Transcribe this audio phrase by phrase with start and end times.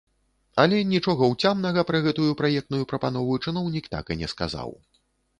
[0.61, 4.69] Але нічога ўцямнага пра гэтую праектную прапанову чыноўнік так і не сказаў.